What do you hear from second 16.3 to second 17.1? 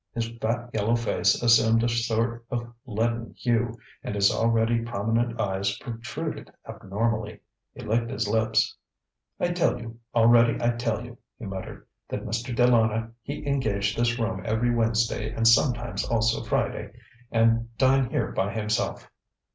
Friday,